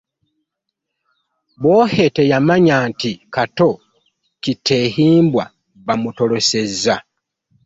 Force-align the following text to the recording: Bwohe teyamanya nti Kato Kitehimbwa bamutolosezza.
Bwohe 1.61 2.03
teyamanya 2.15 2.75
nti 2.89 3.11
Kato 3.33 3.69
Kitehimbwa 4.43 5.43
bamutolosezza. 5.85 6.95